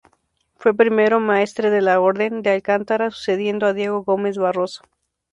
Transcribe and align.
Fue 0.55 0.73
primero 0.73 1.19
maestre 1.19 1.69
de 1.69 1.79
la 1.79 1.99
Orden 2.01 2.41
de 2.41 2.49
Alcántara, 2.49 3.11
sucediendo 3.11 3.67
a 3.67 3.73
Diego 3.73 4.01
Gómez 4.03 4.35
Barroso. 4.35 4.81